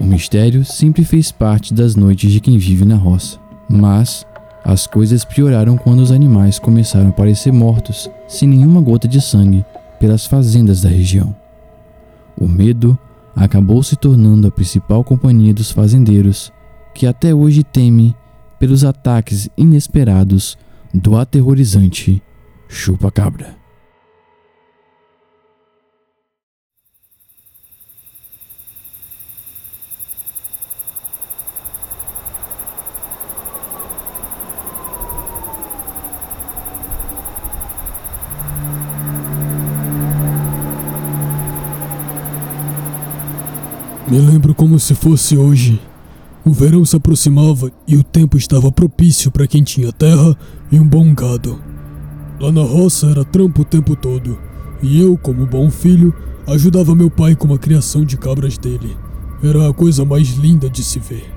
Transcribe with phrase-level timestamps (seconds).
[0.00, 3.38] O mistério sempre fez parte das noites de quem vive na roça,
[3.68, 4.26] mas
[4.64, 9.64] as coisas pioraram quando os animais começaram a aparecer mortos, sem nenhuma gota de sangue,
[10.00, 11.34] pelas fazendas da região.
[12.38, 12.98] O medo
[13.34, 16.52] acabou se tornando a principal companhia dos fazendeiros,
[16.94, 18.14] que até hoje temem
[18.58, 20.56] pelos ataques inesperados
[20.92, 22.22] do aterrorizante
[22.68, 23.65] chupa-cabra.
[44.08, 45.80] Me lembro como se fosse hoje.
[46.44, 50.36] O verão se aproximava e o tempo estava propício para quem tinha terra
[50.70, 51.60] e um bom gado.
[52.38, 54.38] Lá na roça era trampo o tempo todo,
[54.80, 56.14] e eu, como bom filho,
[56.46, 58.96] ajudava meu pai com a criação de cabras dele.
[59.42, 61.28] Era a coisa mais linda de se ver.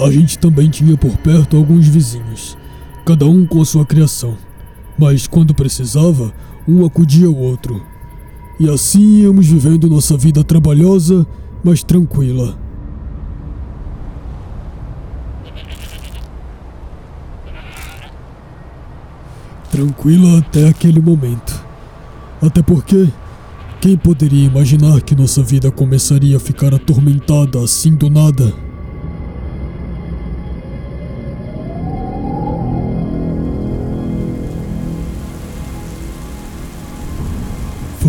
[0.00, 2.58] A gente também tinha por perto alguns vizinhos,
[3.06, 4.36] cada um com a sua criação,
[4.98, 6.32] mas quando precisava,
[6.66, 7.80] um acudia ao outro.
[8.60, 11.26] E assim íamos vivendo nossa vida trabalhosa,
[11.64, 12.58] mas tranquila.
[19.70, 21.58] Tranquila até aquele momento.
[22.42, 23.08] Até porque,
[23.80, 28.52] quem poderia imaginar que nossa vida começaria a ficar atormentada assim do nada?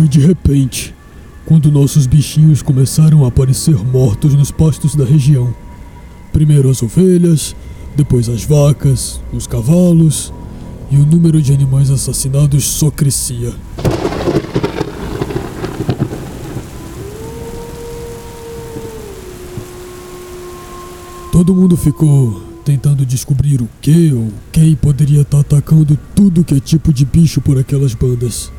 [0.00, 0.94] Foi de repente,
[1.44, 5.54] quando nossos bichinhos começaram a aparecer mortos nos pastos da região.
[6.32, 7.54] Primeiro as ovelhas,
[7.94, 10.32] depois as vacas, os cavalos,
[10.90, 13.52] e o número de animais assassinados só crescia.
[21.30, 26.60] Todo mundo ficou tentando descobrir o que ou quem poderia estar atacando tudo que é
[26.60, 28.50] tipo de bicho por aquelas bandas.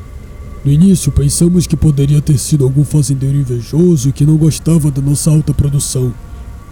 [0.64, 5.28] No início pensamos que poderia ter sido algum fazendeiro invejoso que não gostava da nossa
[5.28, 6.14] alta produção,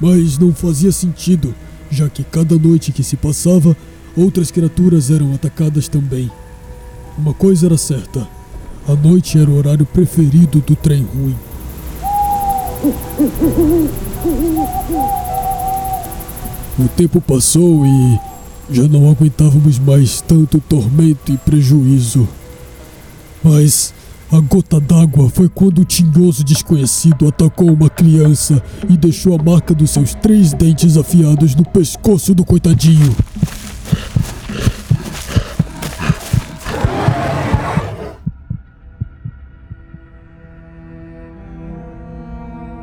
[0.01, 1.53] mas não fazia sentido,
[1.91, 3.77] já que cada noite que se passava,
[4.17, 6.31] outras criaturas eram atacadas também.
[7.19, 8.29] Uma coisa era certa:
[8.87, 11.37] a noite era o horário preferido do trem ruim.
[16.79, 18.21] O tempo passou e
[18.71, 22.29] já não aguentávamos mais tanto tormento e prejuízo.
[23.43, 23.95] Mas
[24.31, 29.75] a gota d'água foi quando o tinhoso desconhecido atacou uma criança e deixou a marca
[29.75, 33.15] dos seus três dentes afiados no pescoço do coitadinho.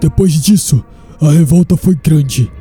[0.01, 0.83] Depois disso,
[1.21, 2.51] a revolta foi grande.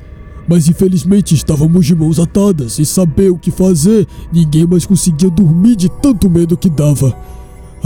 [0.49, 5.75] Mas infelizmente estávamos de mãos atadas e saber o que fazer, ninguém mais conseguia dormir
[5.75, 7.17] de tanto medo que dava.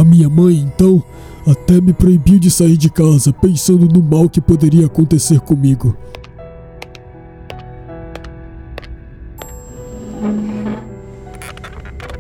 [0.00, 1.02] A minha mãe, então,
[1.46, 5.94] até me proibiu de sair de casa, pensando no mal que poderia acontecer comigo.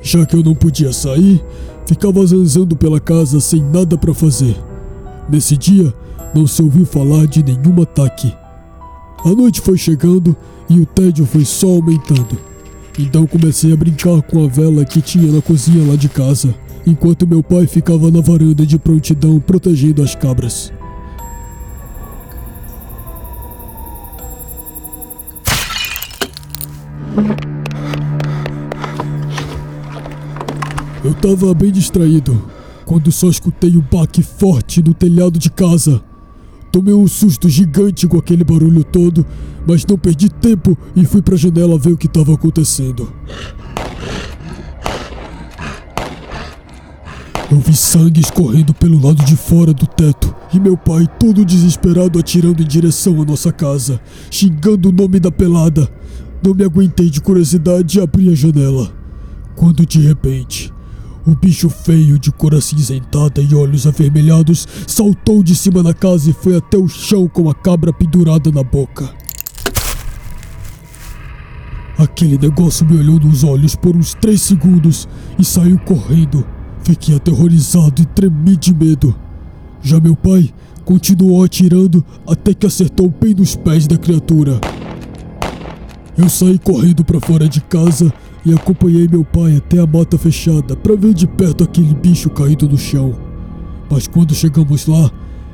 [0.02, 1.42] Já que eu não podia sair,
[1.86, 4.62] ficava zanzando pela casa sem nada para fazer.
[5.26, 5.90] Nesse dia,
[6.34, 8.30] não se ouviu falar de nenhum ataque.
[9.24, 10.36] A noite foi chegando
[10.68, 12.36] e o tédio foi só aumentando.
[12.98, 16.54] Então comecei a brincar com a vela que tinha na cozinha lá de casa,
[16.86, 20.72] enquanto meu pai ficava na varanda de prontidão protegendo as cabras.
[31.02, 32.40] Eu tava bem distraído
[32.84, 36.02] quando só escutei o baque forte no telhado de casa.
[36.72, 39.24] Tomei um susto gigante com aquele barulho todo,
[39.66, 43.12] mas não perdi tempo e fui pra janela ver o que estava acontecendo.
[47.50, 52.16] Eu vi sangue escorrendo pelo lado de fora do teto e meu pai todo desesperado
[52.16, 54.00] atirando em direção à nossa casa,
[54.30, 55.90] xingando o nome da pelada.
[56.40, 58.92] Não me aguentei de curiosidade e abri a janela.
[59.56, 60.72] Quando de repente,
[61.26, 66.32] o bicho feio de cor acinzentada e olhos avermelhados saltou de cima da casa e
[66.32, 69.12] foi até o chão com a cabra pendurada na boca.
[71.98, 76.46] Aquele negócio me olhou nos olhos por uns três segundos e saiu correndo.
[76.82, 79.14] Fiquei aterrorizado e tremi de medo.
[79.82, 80.52] Já meu pai
[80.84, 84.60] continuou atirando até que acertou bem nos pés da criatura.
[86.16, 88.12] Eu saí correndo para fora de casa
[88.44, 92.68] e acompanhei meu pai até a mata fechada para ver de perto aquele bicho caído
[92.68, 93.14] no chão.
[93.90, 95.10] Mas quando chegamos lá,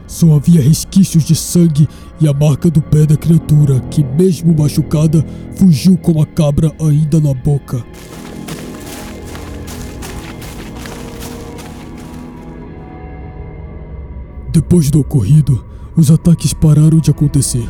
[0.06, 1.88] só havia resquícios de sangue
[2.20, 5.24] e a marca do pé da criatura, que, mesmo machucada,
[5.56, 7.84] fugiu com a cabra ainda na boca.
[14.56, 15.62] Depois do ocorrido,
[15.94, 17.68] os ataques pararam de acontecer,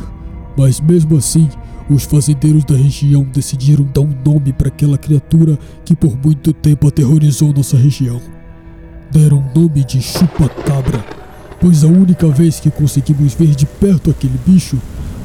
[0.57, 1.49] mas mesmo assim,
[1.89, 6.87] os fazendeiros da região decidiram dar um nome para aquela criatura que por muito tempo
[6.87, 8.21] aterrorizou nossa região.
[9.11, 11.03] Deram o nome de chupa-cabra,
[11.59, 14.77] pois a única vez que conseguimos ver de perto aquele bicho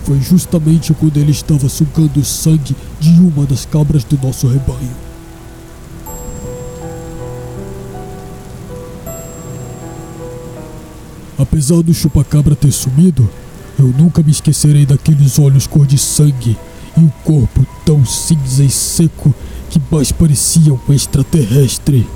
[0.02, 5.01] foi justamente quando ele estava sugando o sangue de uma das cabras do nosso rebanho.
[11.38, 13.28] Apesar do chupacabra ter sumido,
[13.78, 16.56] eu nunca me esquecerei daqueles olhos cor de sangue
[16.96, 19.34] e o corpo tão cinza e seco
[19.70, 22.06] que mais parecia um extraterrestre.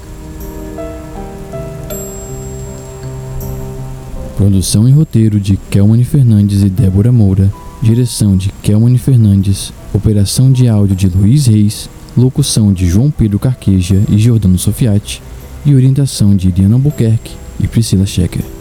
[4.36, 7.50] Produção e roteiro de Kelmane Fernandes e Débora Moura.
[7.82, 9.72] Direção de Kelmane Fernandes.
[9.94, 11.88] Operação de áudio de Luiz Reis.
[12.14, 15.22] Locução de João Pedro Carqueja e Jordano Sofiati.
[15.64, 18.55] E orientação de Iriana Albuquerque e Priscila Schecker.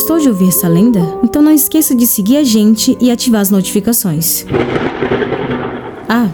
[0.00, 0.98] Gostou de ouvir essa lenda?
[1.22, 4.46] Então não esqueça de seguir a gente e ativar as notificações.
[6.08, 6.30] Ah,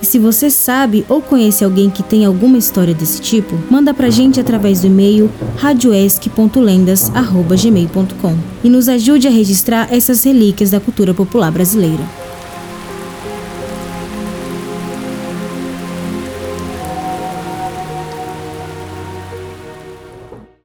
[0.00, 4.08] e se você sabe ou conhece alguém que tem alguma história desse tipo, manda pra
[4.08, 11.50] gente através do e-mail radioesc.lendas.gmail.com e nos ajude a registrar essas relíquias da cultura popular
[11.50, 12.21] brasileira.